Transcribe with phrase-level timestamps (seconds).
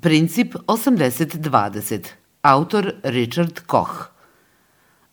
[0.00, 2.06] Princip 80-20.
[2.42, 4.10] Autor Richard Koch.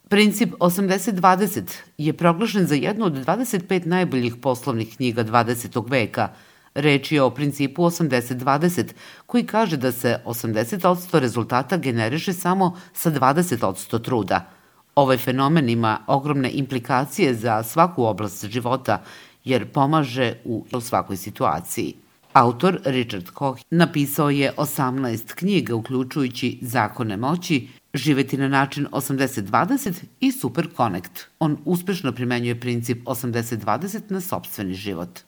[0.09, 1.62] Princip 80-20
[1.98, 5.89] je proglašen za jednu od 25 najboljih poslovnih knjiga 20.
[5.89, 6.29] veka.
[6.75, 8.93] Reč je o principu 80-20
[9.25, 14.50] koji kaže da se 80% rezultata generiše samo sa 20% truda.
[14.95, 19.04] Ovaj fenomen ima ogromne implikacije za svaku oblast života
[19.43, 22.02] jer pomaže u svakoj situaciji.
[22.34, 30.31] Autor Richard Koch napisao je 18 knjiga, uključujući Zakone moći, Živeti na način 80-20 i
[30.31, 31.20] Super Connect.
[31.39, 35.20] On uspešno primenjuje princip 80-20 na sobstveni život.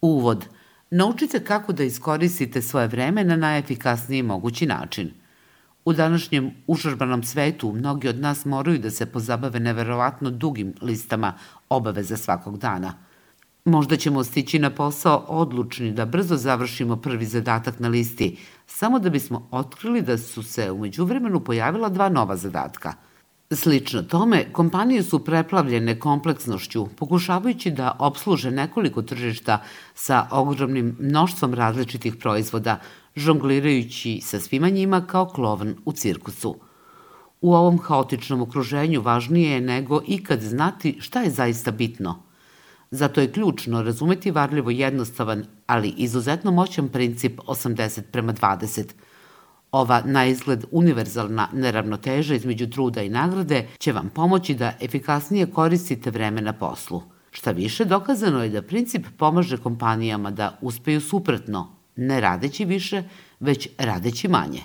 [0.00, 0.46] Uvod.
[0.90, 5.10] Naučite kako da iskoristite svoje vreme na najefikasniji mogući način.
[5.84, 11.34] U današnjem užurbanom svetu mnogi od nas moraju da se pozabave neverovatno dugim listama
[11.68, 12.94] obaveza svakog dana–
[13.66, 19.10] Možda ćemo stići na posao odlučni da brzo završimo prvi zadatak na listi, samo da
[19.10, 22.92] bismo otkrili da su se umeđu vremenu pojavila dva nova zadatka.
[23.50, 29.62] Slično tome, kompanije su preplavljene kompleksnošću, pokušavajući da obsluže nekoliko tržišta
[29.94, 32.80] sa ogromnim mnoštvom različitih proizvoda,
[33.16, 36.56] žonglirajući sa svima njima kao klovan u cirkusu.
[37.40, 42.22] U ovom haotičnom okruženju važnije je nego ikad znati šta je zaista bitno–
[42.96, 48.84] Zato je ključno razumeti varljivo jednostavan, ali izuzetno moćan princip 80 prema 20.
[49.72, 56.10] Ova na izgled univerzalna neravnoteža između truda i nagrade će vam pomoći da efikasnije koristite
[56.10, 57.02] vreme na poslu.
[57.30, 63.02] Šta više, dokazano je da princip pomaže kompanijama da uspeju suprotno, ne radeći više,
[63.40, 64.62] već radeći manje.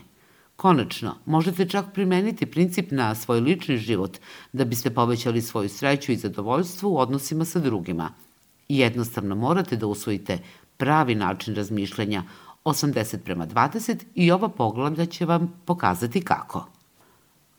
[0.62, 4.18] Konačno, možete čak primeniti princip na svoj lični život
[4.54, 8.10] da biste povećali svoju sreću i zadovoljstvo u odnosima sa drugima.
[8.70, 10.38] Jednostavno morate da usvojite
[10.78, 12.24] pravi način razmišljanja
[12.66, 16.68] 80 prema 20 i ova poglavlja će vam pokazati kako.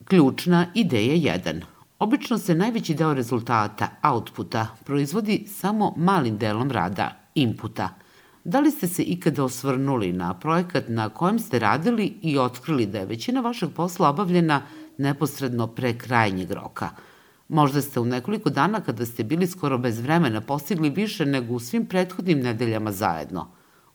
[0.05, 1.63] Ključna ideja 1.
[1.99, 7.89] Obično se najveći deo rezultata, outputa, proizvodi samo malim delom rada, inputa–
[8.45, 12.99] Da li ste se ikada osvrnuli na projekat na kojem ste radili i otkrili da
[12.99, 14.63] je većina vašeg posla obavljena
[14.99, 16.91] neposredno pre krajnjeg roka?
[17.49, 21.61] Možda ste u nekoliko dana kada ste bili skoro bez vremena postigli više nego u
[21.61, 23.49] svim prethodnim nedeljama zajedno.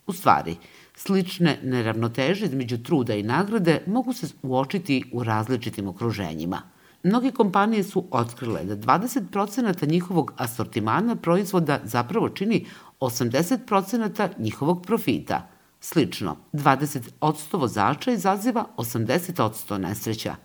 [0.08, 0.56] U stvari,
[0.96, 6.62] slične neravnoteže između truda i nagrade mogu se uočiti u različitim okruženjima.
[7.08, 12.66] Mnoge kompanije su otkrile da 20% njihovog asortimana proizvoda zapravo čini
[13.00, 15.48] 80% njihovog profita.
[15.80, 20.36] Slično, 20% vozača izaziva 80% nesreća.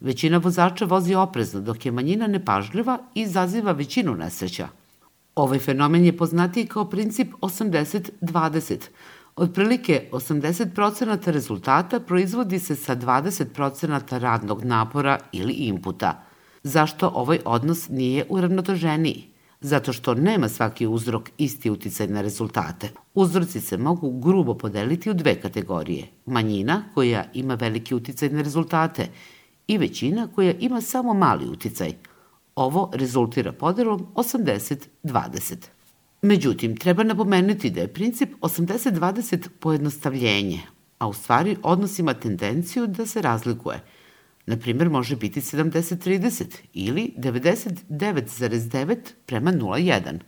[0.00, 4.68] Većina vozača vozi oprezno, dok je manjina nepažljiva i izaziva većinu nesreća.
[5.34, 8.78] Ovaj fenomen je poznatiji kao princip 80-20.
[9.36, 16.24] Otprilike 80% rezultata proizvodi se sa 20% radnog napora ili inputa.
[16.62, 19.36] Zašto ovaj odnos nije uravnotoženiji?
[19.60, 22.88] zato što nema svaki uzrok isti uticaj na rezultate.
[23.14, 26.08] Uzroci se mogu grubo podeliti u dve kategorije.
[26.26, 29.08] Manjina, koja ima veliki uticaj na rezultate,
[29.66, 31.92] i većina koja ima samo mali uticaj.
[32.54, 35.75] Ovo rezultira podelom 80-20.
[36.26, 40.60] Međutim, treba napomenuti da je princip 80-20 pojednostavljenje,
[40.98, 43.80] a u stvari odnos ima tendenciju da se razlikuje–
[44.46, 50.18] Na primer, može biti 70-30 ili 99,9 prema 0,1.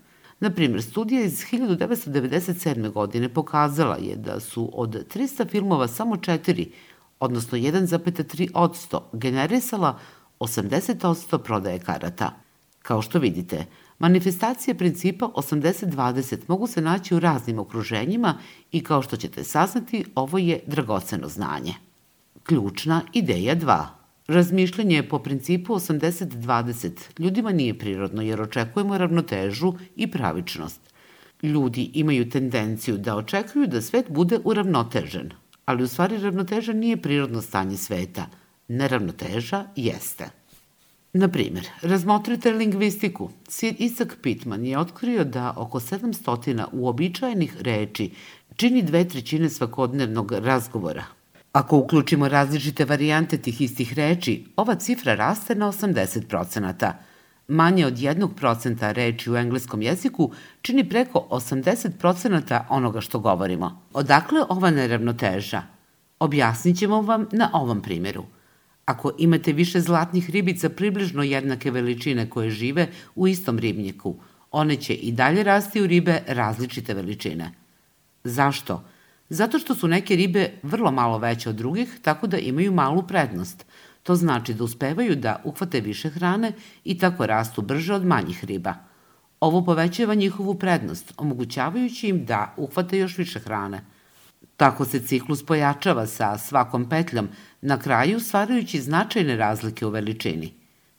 [0.41, 2.92] Na primer, studija iz 1997.
[2.92, 6.69] godine pokazala je da su od 300 filmova samo 4,
[7.20, 9.98] odnosno 1,3 odsto, generisala
[10.41, 12.41] 80% prodaje karata.
[12.82, 13.66] Kao što vidite,
[13.98, 18.38] manifestacije principa 80-20 mogu se naći u raznim okruženjima
[18.72, 21.75] i kao što ćete saznati, ovo je dragoceno znanje.
[22.42, 23.84] Ključna ideja 2.
[24.28, 30.80] Razmišljanje po principu 80-20 ljudima nije prirodno jer očekujemo ravnotežu i pravičnost.
[31.42, 35.30] Ljudi imaju tendenciju da očekuju da svet bude uravnotežen,
[35.65, 38.27] ali u stvari ravnoteža nije prirodno stanje sveta.
[38.68, 40.30] Neravnoteža jeste.
[41.13, 43.31] Na primjer, razmotrite lingvistiku.
[43.49, 48.10] Sir Isaac Pittman je otkrio da oko 700 uobičajenih reči
[48.57, 51.05] čini dve trećine svakodnevnog razgovora,
[51.53, 56.93] Ako uključimo različite varijante tih istih reči, ova cifra raste na 80%.
[57.49, 60.33] Manje od 1% reči u engleskom jeziku
[60.63, 63.83] čini preko 80% onoga što govorimo.
[63.93, 65.63] Odakle ova neravnoteža?
[66.19, 68.25] Objasnit ćemo vam na ovom primjeru.
[68.88, 74.14] Ako imate više zlatnih ribica približno jednake veličine koje žive u istom ribnjiku,
[74.50, 77.50] one će i dalje rasti u ribe različite veličine.
[78.24, 78.84] Zašto?
[79.28, 83.66] Zato što su neke ribe vrlo malo veće od drugih, tako da imaju malu prednost.
[84.02, 86.52] To znači da uspevaju da uhvate više hrane
[86.84, 88.74] i tako rastu brže od manjih riba.
[89.40, 93.84] Ovo povećava njihovu prednost, omogućavajući im da uhvate još više hrane.
[94.59, 97.28] Tako se ciklus pojačava sa svakom petljom,
[97.60, 100.55] na kraju stvarajući značajne razlike u veličini.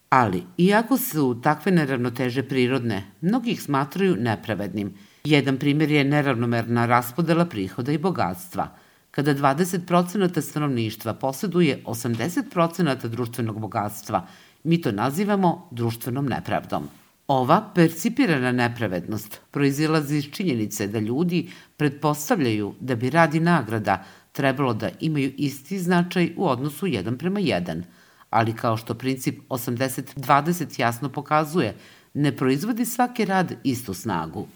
[0.09, 4.93] Ali, iako su takve neravnoteže prirodne, mnogi ih smatraju nepravednim.
[5.23, 8.69] Jedan primjer je neravnomerna raspodela prihoda i bogatstva.
[9.11, 14.27] Kada 20% stanovništva posjeduje 80% društvenog bogatstva,
[14.63, 16.89] mi to nazivamo društvenom nepravdom.
[17.29, 24.73] Ova percipirana nepravednost proizilazi iz činjenice da ljudi pretpostavljaju da bi rad i nagrada trebalo
[24.73, 27.83] da imaju isti značaj u odnosu 1 prema 1,
[28.29, 31.75] ali kao što princip 80-20 jasno pokazuje,
[32.13, 34.47] ne proizvodi svaki rad istu snagu.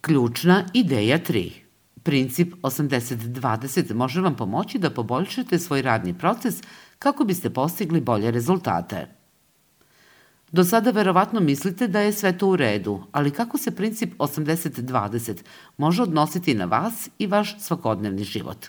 [0.00, 1.50] Ključna ideja 3.
[2.02, 6.62] Princip 80-20 može vam pomoći da poboljšate svoj radni proces
[6.98, 9.19] kako biste postigli bolje rezultate.
[10.52, 15.42] Do sada verovatno mislite da je sve to u redu, ali kako se princip 80-20
[15.76, 18.66] može odnositi na vas i vaš svakodnevni život?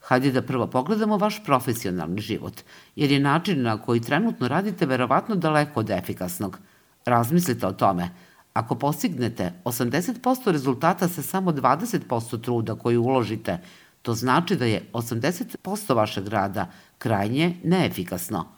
[0.00, 2.60] Hajde da prvo pogledamo vaš profesionalni život,
[2.96, 6.58] jer je način na koji trenutno radite verovatno daleko od efikasnog.
[7.06, 8.10] Razmislite o tome.
[8.52, 13.58] Ako postignete 80% rezultata sa samo 20% truda koji uložite,
[14.02, 18.53] to znači da je 80% vašeg rada krajnje neefikasno.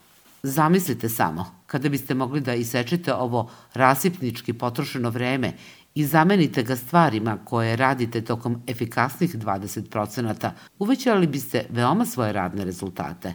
[0.47, 5.53] Zamislite samo, kada biste mogli da isečete ovo rasipnički potrošeno vreme
[5.95, 13.35] i zamenite ga stvarima koje radite tokom efikasnih 20%, uvećali biste veoma svoje radne rezultate.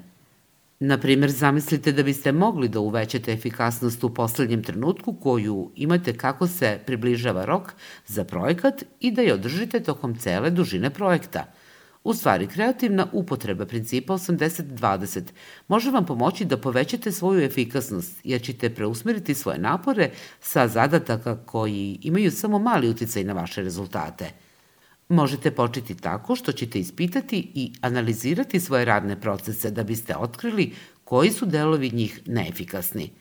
[0.80, 6.48] Na primer, zamislite da biste mogli da uvećate efikasnost u poslednjem trenutku koju imate kako
[6.48, 7.74] se približava rok
[8.08, 11.46] za projekat i da je održite tokom cele dužine projekta–
[12.04, 15.22] U stvari, kreativna upotreba principa 80-20
[15.68, 22.00] može vam pomoći da povećate svoju efikasnost, jer ćete preusmeriti svoje napore sa zadataka koji
[22.02, 24.32] imaju samo mali uticaj na vaše rezultate.
[25.10, 31.32] Možete početi tako što ćete ispitati i analizirati svoje radne procese da biste otkrili koji
[31.32, 33.12] su delovi njih neefikasni–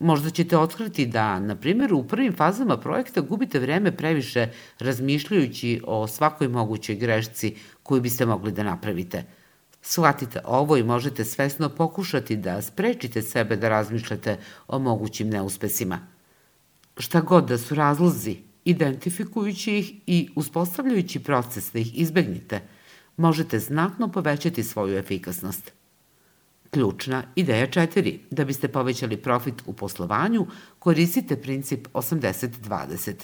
[0.00, 4.48] Možda ćete otkriti da, na primjer, u prvim fazama projekta gubite vreme previše
[4.78, 9.24] razmišljajući o svakoj mogućoj grešci koju biste mogli da napravite.
[9.82, 14.38] Shvatite ovo i možete svesno pokušati da sprečite sebe da razmišljate
[14.68, 15.98] o mogućim neuspesima.
[16.96, 22.60] Šta god da su razlozi, identifikujući ih i uspostavljajući proces da ih izbegnite,
[23.16, 25.79] možete znatno povećati svoju efikasnost.
[26.70, 28.18] Ključna ideja 4.
[28.30, 30.46] Da biste povećali profit u poslovanju,
[30.78, 33.14] koristite princip 80-20.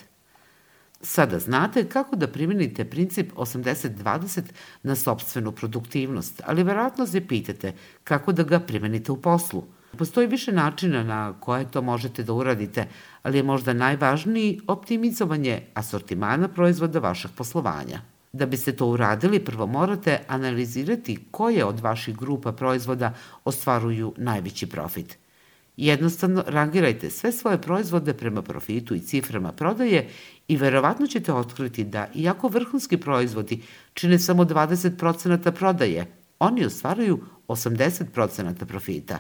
[1.01, 4.43] Sada znate kako da primenite princip 80-20
[4.83, 7.73] na sobstvenu produktivnost, ali verovatno se pitate
[8.05, 9.65] kako da ga primenite u poslu.
[9.99, 12.89] Postoji više načina na koje to možete da uradite,
[13.23, 18.16] ali je možda najvažniji optimizovanje asortimana proizvoda vašeg poslovanja.
[18.37, 25.19] Da biste to uradili, prvo morate analizirati koje od vaših grupa proizvoda ostvaruju najveći profit.
[25.77, 30.09] Jednostavno rangirajte sve svoje proizvode prema profitu i ciframa prodaje
[30.49, 33.63] i verovatno ćete otkriti da, iako vrhunski proizvodi
[33.95, 36.07] čine samo 20% prodaje,
[36.39, 39.19] oni ostvaruju 80% profita.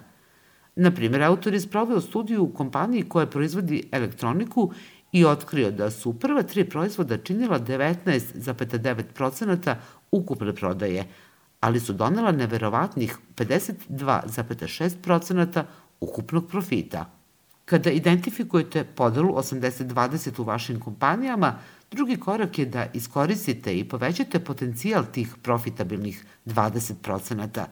[0.76, 4.72] Na primjer, autor je sproveo studiju u kompaniji koja proizvodi elektroniku
[5.16, 9.74] i otkrio da su prva tri proizvoda činila 19,9%
[10.10, 11.04] ukupne prodaje,
[11.60, 15.64] ali su donela neverovatnih 52,6%
[16.00, 17.10] ukupnog profita.
[17.64, 21.58] Kada identifikujete podelu 80-20 u vašim kompanijama,
[21.90, 27.64] drugi korak je da iskoristite i povećate potencijal tih profitabilnih 20%.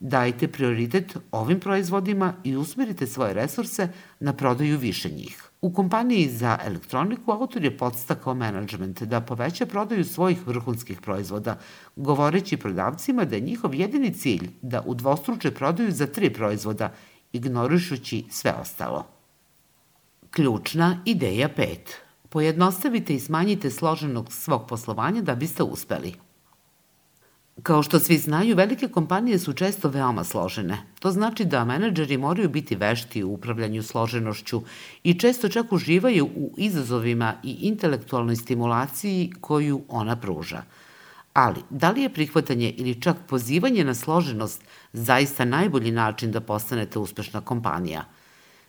[0.00, 3.88] Dajte prioritet ovim proizvodima i usmerite svoje resurse
[4.20, 5.42] na prodaju više njih.
[5.66, 11.58] U kompaniji za elektroniku autor je podstakao menadžment da poveća prodaju svojih vrhunskih proizvoda,
[11.96, 16.92] govoreći prodavcima da je njihov jedini cilj da udvostruče prodaju za tri proizvoda,
[17.32, 19.06] ignorišući sve ostalo.
[20.30, 21.76] Ključna ideja 5.
[22.28, 26.14] Pojednostavite i smanjite složenog svog poslovanja da biste uspeli–
[27.62, 30.78] Kao što svi znaju, velike kompanije su često veoma složene.
[31.00, 34.62] To znači da menadžeri moraju biti vešti u upravljanju složenošću
[35.04, 40.62] i često čak uživaju u izazovima i intelektualnoj stimulaciji koju ona pruža.
[41.32, 46.98] Ali, da li je prihvatanje ili čak pozivanje na složenost zaista najbolji način da postanete
[46.98, 48.04] uspešna kompanija?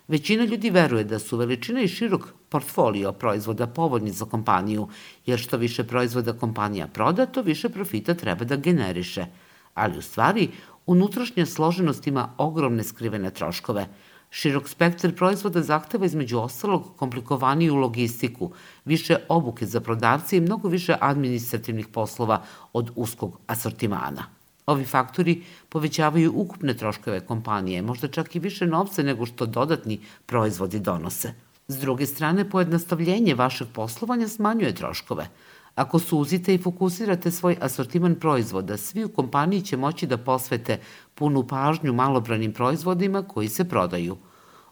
[0.08, 4.88] Većina ljudi veruje da su veličina i širok portfolio proizvoda povoljni za kompaniju,
[5.26, 9.26] jer što više proizvoda kompanija proda, to više profita treba da generiše.
[9.74, 10.50] Ali u stvari,
[10.86, 13.88] unutrašnja složenost ima ogromne skrivene troškove.
[14.30, 18.52] Širok spektar proizvoda zahteva između ostalog komplikovaniju logistiku,
[18.86, 24.37] više obuke za prodavce i mnogo više administrativnih poslova od uskog asortimana.
[24.68, 30.80] Ovi faktori povećavaju ukupne troškove kompanije, možda čak i više novca nego što dodatni proizvodi
[30.80, 31.34] donose.
[31.68, 35.28] S druge strane, pojednostavljenje vašeg poslovanja smanjuje troškove.
[35.76, 40.80] Ako suzite i fokusirate svoj asortiman proizvoda, svi u kompaniji će moći da posvete
[41.16, 44.18] punu pažnju malobranim proizvodima koji se prodaju.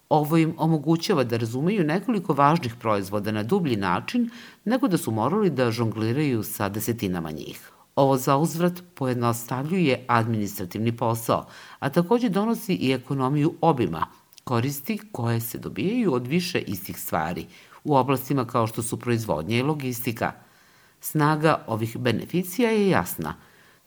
[0.10, 4.30] Ovo im omogućava da razumeju nekoliko važnih proizvoda na dublji način
[4.66, 7.75] nego da su morali da žongliraju sa desetinama njih.
[7.96, 11.48] Ovo za uzvrat pojednostavljuje administrativni posao,
[11.80, 14.08] a takođe donosi i ekonomiju obima,
[14.44, 17.46] koristi koje se dobijaju od više istih stvari
[17.84, 20.32] u oblastima kao što su proizvodnja i logistika.
[21.02, 23.36] Snaga ovih beneficija je jasna.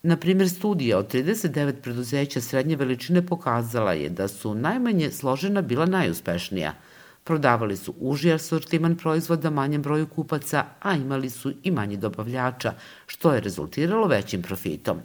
[0.03, 5.87] Na primjer, studija od 39 preduzeća srednje veličine pokazala je da su najmanje složena bila
[5.87, 6.75] najuspešnija–
[7.29, 12.73] Prodavali su uži asortiman proizvoda manjem broju kupaca, a imali su i manje dobavljača,
[13.07, 15.01] što je rezultiralo većim profitom.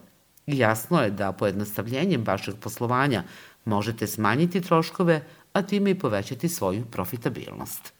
[0.48, 3.24] Jasno je da pojednostavljenjem vašeg poslovanja
[3.66, 5.22] možete smanjiti troškove,
[5.54, 7.94] a time i povećati svoju profitabilnost.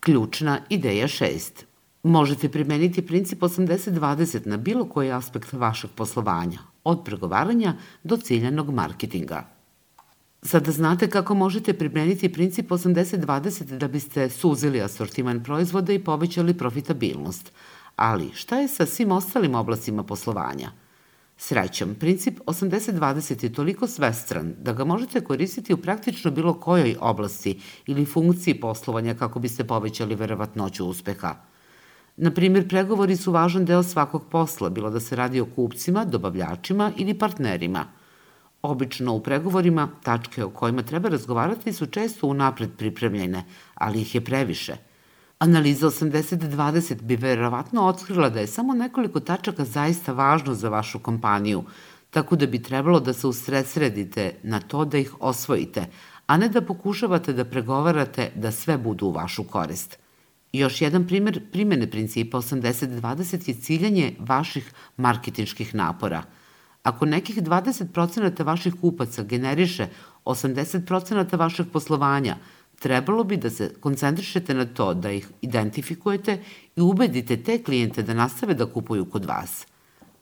[0.00, 1.64] Ključna ideja 6.
[2.02, 7.74] Možete primeniti princip 80-20 na bilo koji aspekt vašeg poslovanja, od pregovaranja
[8.04, 9.46] do ciljanog marketinga–
[10.46, 17.52] Sada znate kako možete primeniti princip 80-20 da biste suzili asortiman proizvoda i povećali profitabilnost.
[17.96, 20.70] Ali šta je sa svim ostalim oblastima poslovanja?
[21.36, 27.60] Srećom, princip 80-20 je toliko svestran da ga možete koristiti u praktično bilo kojoj oblasti
[27.86, 31.34] ili funkciji poslovanja kako biste povećali verovatnoću uspeha.
[32.16, 36.92] Na primjer, pregovori su važan deo svakog posla, bilo da se radi o kupcima, dobavljačima
[36.96, 37.86] ili partnerima–
[38.64, 43.44] Obično u pregovorima tačke o kojima treba razgovarati su često unapred pripremljene,
[43.74, 44.76] ali ih je previše.
[45.38, 51.64] Analiza 80-20 bi verovatno otkrila da je samo nekoliko tačaka zaista važno za vašu kompaniju,
[52.10, 55.84] tako da bi trebalo da se usredsredite na to da ih osvojite,
[56.26, 59.98] a ne da pokušavate da pregovarate da sve budu u vašu korist.
[60.52, 66.22] Još jedan primer primene principa 80-20 je ciljanje vaših marketinških napora–
[66.84, 69.86] Ako nekih 20% vaših kupaca generiše
[70.24, 72.36] 80% vašeg poslovanja,
[72.78, 76.42] trebalo bi da se koncentrišete na to da ih identifikujete
[76.76, 79.66] i ubedite te klijente da nastave da kupuju kod vas.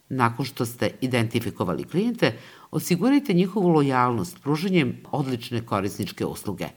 [0.08, 2.38] Nakon što ste identifikovali klijente,
[2.70, 6.68] osigurajte njihovu lojalnost pruženjem odlične korisničke usluge.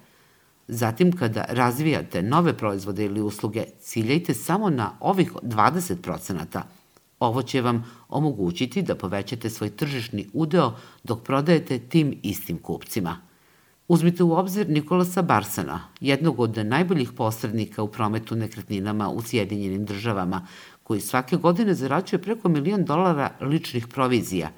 [0.68, 6.62] Zatim, kada razvijate nove proizvode ili usluge, ciljajte samo na ovih 20%,
[7.20, 13.18] Ovo će vam omogućiti da povećate svoj tržišni udeo dok prodajete tim istim kupcima.
[13.88, 20.48] Uzmite u obzir Nikolasa Barsana, jednog od najboljih posrednika u prometu nekretninama u Sjedinjenim državama,
[20.84, 24.52] koji svake godine zarađuje preko milion dolara ličnih provizija.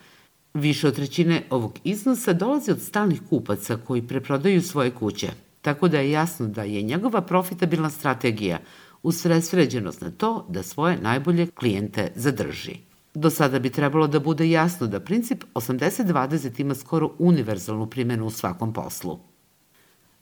[0.54, 5.30] Više od trećine ovog iznosa dolazi od stalnih kupaca koji preprodaju svoje kuće,
[5.62, 8.60] tako da je jasno da je njegova profitabilna strategija–
[9.04, 12.78] usresređenost na to da svoje najbolje klijente zadrži.
[13.14, 18.30] Do sada bi trebalo da bude jasno da princip 80-20 ima skoro univerzalnu primjenu u
[18.30, 19.20] svakom poslu.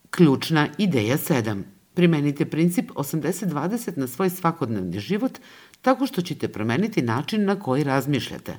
[0.10, 1.64] Ključna ideja 7.
[1.94, 5.40] Primenite princip 80-20 na svoj svakodnevni život
[5.82, 8.58] tako što ćete promeniti način na koji razmišljate.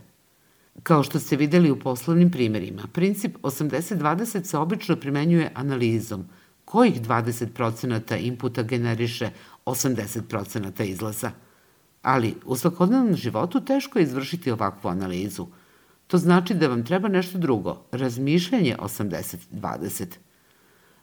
[0.83, 6.25] Kao što ste videli u poslovnim primjerima, princip 80-20 se obično primenjuje analizom–
[6.67, 9.31] kojih 20% inputa generiše
[9.67, 11.31] 80% izlaza.
[12.03, 15.47] Ali u svakodnevnom životu teško je izvršiti ovakvu analizu.
[16.07, 20.07] To znači da vam treba nešto drugo, razmišljanje 80-20.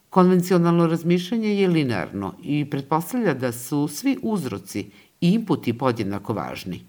[0.10, 4.80] Konvencionalno razmišljanje je linearno i pretpostavlja da su svi uzroci
[5.22, 6.86] i inputi podjednako važni.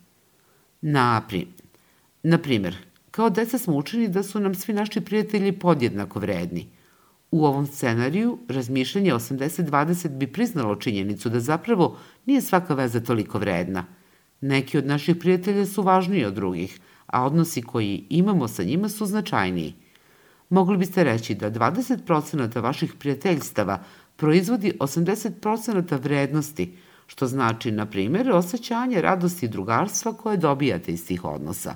[0.80, 1.46] Napri,
[2.22, 2.76] na primjer,
[3.10, 6.68] kao deca smo učeni da su nam svi naši prijatelji podjednako vredni–
[7.34, 13.84] U ovom scenariju razmišljanje 80-20 bi priznalo činjenicu da zapravo nije svaka veza toliko vredna.
[14.40, 19.06] Neki od naših prijatelja su važniji od drugih, a odnosi koji imamo sa njima su
[19.06, 19.74] značajniji.
[20.48, 23.82] Mogli biste reći da 20% vaših prijateljstava
[24.16, 26.76] proizvodi 80% vrednosti,
[27.06, 31.74] što znači, na primjer, osjećanje radosti i drugarstva koje dobijate iz tih odnosa.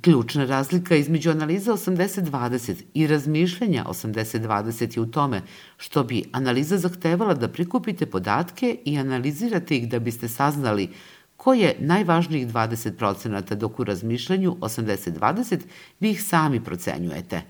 [0.00, 5.42] Ključna razlika između analiza 80-20 i razmišljanja 80-20 je u tome
[5.76, 10.88] što bi analiza zahtevala da prikupite podatke i analizirate ih da biste saznali
[11.36, 15.60] ko je najvažnijih 20%, dok u razmišljanju 80-20
[16.00, 17.42] vi ih sami procenjujete.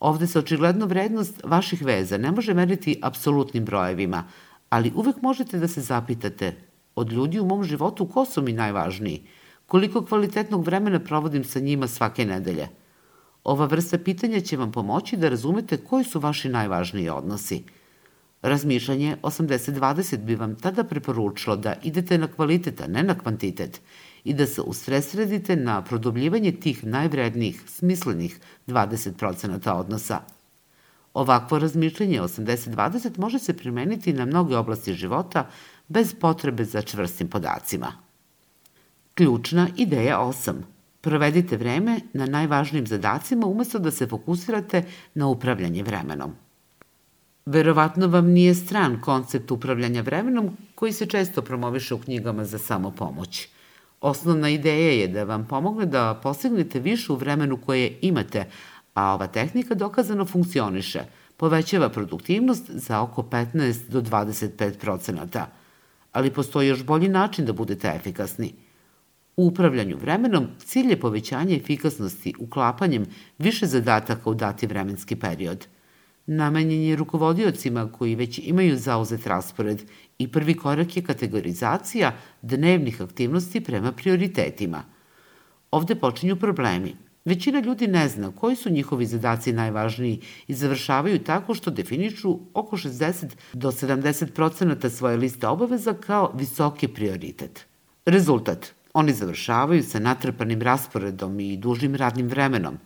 [0.00, 4.24] Ovde se očigledno vrednost vaših veza ne može meriti apsolutnim brojevima,
[4.68, 6.54] ali uvek možete da se zapitate
[6.94, 9.22] od ljudi u mom životu ko su mi najvažniji–
[9.66, 12.68] Koliko kvalitetnog vremena provodim sa njima svake nedelje?
[13.44, 17.64] Ova vrsta pitanja će vam pomoći da razumete koji su vaši najvažniji odnosi.
[18.42, 23.80] Razmišljanje 80-20 bi vam tada preporučilo da idete na kvalitet, a ne na kvantitet
[24.24, 30.20] i da se usresredite na produbljivanje tih najvrednijih, smislenih 20% odnosa.
[31.14, 35.50] Ovakvo razmišljanje 80-20 može se primeniti na mnoge oblasti života
[35.88, 38.05] bez potrebe za čvrstim podacima.
[39.16, 40.52] Ključna ideja 8.
[41.00, 44.82] Provedite vreme na najvažnijim zadacima umesto da se fokusirate
[45.14, 46.34] na upravljanje vremenom.
[47.46, 53.48] Verovatno vam nije stran koncept upravljanja vremenom koji se često promoviše u knjigama za samopomoć.
[54.00, 58.44] Osnovna ideja je da vam pomogne da postignete više u vremenu koje imate,
[58.94, 61.04] a ova tehnika dokazano funkcioniše,
[61.36, 65.48] povećava produktivnost za oko 15 do 25 procenata.
[66.12, 68.52] Ali postoji još bolji način da budete efikasni–
[69.36, 73.06] U upravljanju vremenom cilj je povećanje efikasnosti uklapanjem
[73.38, 75.66] više zadataka u dati vremenski period.
[76.26, 79.82] Namenjen je rukovodiocima koji već imaju zauzet raspored
[80.18, 84.82] i prvi korak je kategorizacija dnevnih aktivnosti prema prioritetima.
[85.70, 86.96] Ovde počinju problemi.
[87.24, 92.76] Većina ljudi ne zna koji su njihovi zadaci najvažniji i završavaju tako što definiču oko
[92.76, 97.66] 60 do 70 procenata svoje liste obaveza kao visoki prioritet.
[98.06, 102.78] Rezultat– Oni završavaju sa natrpanim rasporedom i dužim radnim vremenom.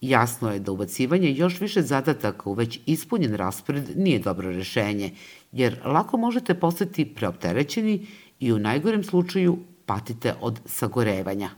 [0.00, 5.12] Jasno je da ubacivanje još više zadataka u već ispunjen raspored nije dobro rešenje,
[5.52, 8.06] jer lako možete postati preopterećeni
[8.40, 11.50] i u najgorem slučaju patite od sagorevanja.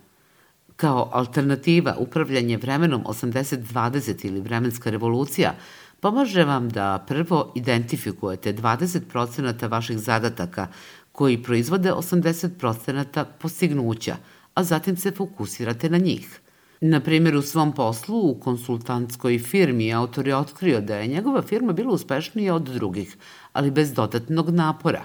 [0.76, 5.54] Kao alternativa upravljanje vremenom 80-20 ili vremenska revolucija
[6.00, 10.68] pomaže vam da prvo identifikujete 20% vaših zadataka
[11.16, 14.16] koji proizvode 80% postignuća,
[14.54, 16.40] a zatim se fokusirate na njih.
[16.80, 21.72] Na primjer, u svom poslu u konsultantskoj firmi autor je otkrio da je njegova firma
[21.72, 23.16] bila uspešnija od drugih,
[23.52, 25.04] ali bez dodatnog napora.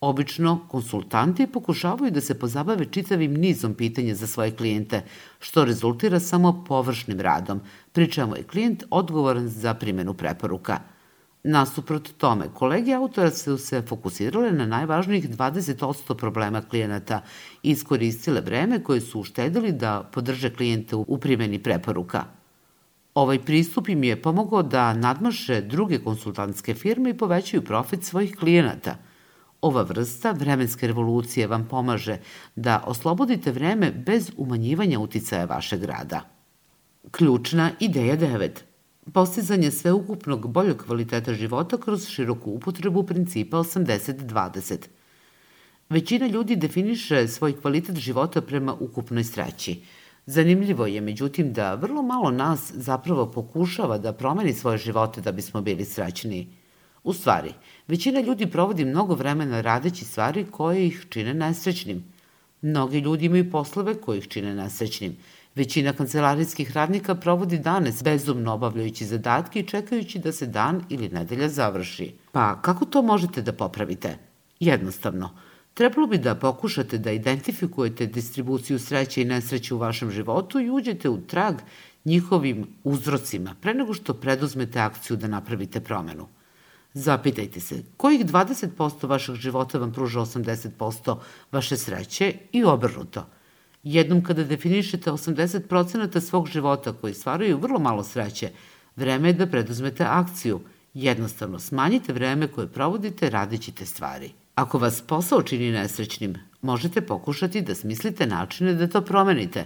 [0.00, 5.02] Obično, konsultanti pokušavaju da se pozabave čitavim nizom pitanja za svoje klijente,
[5.38, 7.60] što rezultira samo površnim radom,
[7.92, 10.80] pri čemu je klijent odgovoran za primjenu preporuka–
[11.48, 17.20] Nasuprot tome, kolegi autora su se fokusirale na najvažnijih 20% problema klijenata
[17.62, 22.24] i iskoristile vreme koje su uštedili da podrže klijente u primjeni preporuka.
[23.14, 28.96] Ovaj pristup im je pomogao da nadmaše druge konsultantske firme i povećaju profit svojih klijenata.
[29.60, 32.18] Ova vrsta vremenske revolucije vam pomaže
[32.56, 36.20] da oslobodite vreme bez umanjivanja uticaja vašeg rada.
[37.10, 38.50] Ključna ideja 9
[39.12, 44.76] postizanje sveukupnog boljeg kvaliteta života kroz široku upotrebu principa 80-20.
[45.88, 49.82] Većina ljudi definiše svoj kvalitet života prema ukupnoj sreći.
[50.26, 55.60] Zanimljivo je, međutim, da vrlo malo nas zapravo pokušava da promeni svoje živote da bismo
[55.60, 56.48] bili srećniji.
[57.04, 57.52] U stvari,
[57.88, 62.04] većina ljudi provodi mnogo vremena radeći stvari koje ih čine nesrećnim.
[62.62, 65.16] Mnogi ljudi imaju poslove koje ih čine nesrećnim–
[65.56, 71.48] Većina kancelarijskih radnika provodi dane bezumno obavljajući zadatke i čekajući da se dan ili nedelja
[71.48, 72.12] završi.
[72.32, 74.18] Pa kako to možete da popravite?
[74.60, 75.30] Jednostavno,
[75.74, 81.08] trebalo bi da pokušate da identifikujete distribuciju sreće i nesreće u vašem životu i uđete
[81.08, 81.54] u trag
[82.04, 86.28] njihovim uzrocima pre nego što preduzmete akciju da napravite promenu.
[86.94, 91.18] Zapitajte se, kojih 20% vašeg života vam pruža 80%
[91.52, 93.26] vaše sreće i obrnuto–
[93.86, 98.50] Jednom kada definišete 80% svog života koji stvaraju vrlo malo sreće,
[98.96, 100.60] vreme je da preduzmete akciju.
[100.94, 104.32] Jednostavno smanjite vreme koje provodite radeći te stvari.
[104.54, 109.64] Ako vas posao čini nesrećnim, možete pokušati da smislite načine da to promenite.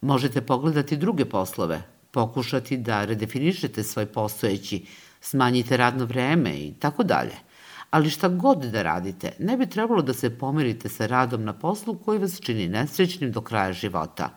[0.00, 4.84] Možete pogledati druge poslove, pokušati da redefinišete svoj postojeći,
[5.20, 7.47] smanjite radno vreme i tako dalje.
[7.90, 11.94] Ali šta god da radite, ne bi trebalo da se pomerite sa radom na poslu
[11.94, 14.30] koji vas čini nesrećnim do kraja života.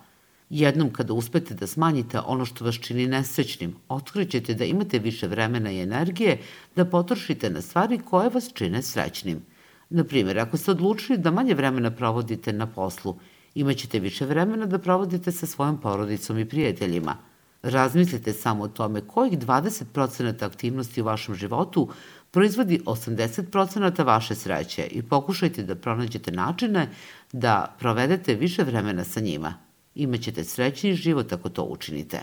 [0.49, 5.71] Jednom kada uspete da smanjite ono što vas čini nesrećnim, otkrićete da imate više vremena
[5.71, 6.37] i energije
[6.75, 9.41] da potrošite na stvari koje vas čine srećnim.
[9.89, 13.15] Na primjer, ako ste odlučili da manje vremena provodite na poslu
[13.55, 17.17] Imaćete više vremena da provodite sa svojom porodicom i prijateljima.
[17.63, 21.89] Razmislite samo o tome kojih 20% aktivnosti u vašem životu
[22.31, 26.89] proizvodi 80% vaše sreće i pokušajte da pronađete načine
[27.31, 29.53] da provedete više vremena sa njima.
[29.95, 32.19] Imaćete srećni život ako to učinite.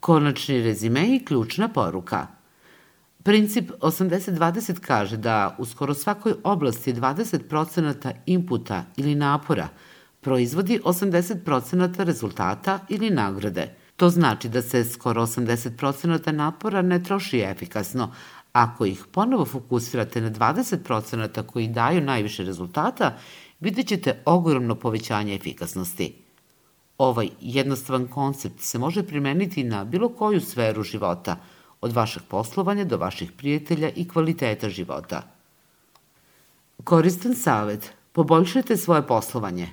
[0.00, 2.26] Konačni rezime i ključna poruka–
[3.22, 9.68] Princip 80-20 kaže da u skoro svakoj oblasti 20% inputa ili napora
[10.20, 13.74] proizvodi 80% rezultata ili nagrade.
[13.96, 18.12] To znači da se skoro 80% napora ne troši efikasno.
[18.52, 23.16] Ako ih ponovo fokusirate na 20% koji daju najviše rezultata,
[23.60, 26.14] vidjet ćete ogromno povećanje efikasnosti.
[26.98, 31.36] Ovaj jednostavan koncept se može primeniti na bilo koju sferu života–
[31.80, 35.22] od vašeg poslovanja do vaših prijatelja i kvaliteta života.
[36.84, 37.92] Koristan savet.
[38.12, 39.68] Poboljšajte svoje poslovanje.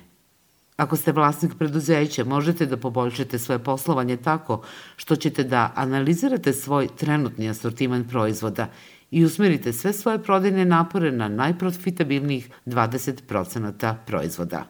[0.78, 4.62] Ako ste vlasnik preduzeća, možete da poboljšate svoje poslovanje tako
[4.96, 8.68] što ćete da analizirate svoj trenutni asortiman proizvoda
[9.10, 14.64] i usmerite sve svoje prodajne napore na najprofitabilnijih 20% proizvoda.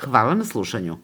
[0.00, 0.98] Hvala na slušanju.